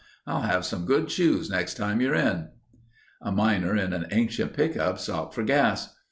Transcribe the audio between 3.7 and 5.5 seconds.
in an ancient pickup stopped for